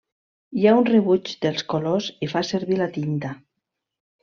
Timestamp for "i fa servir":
2.27-2.81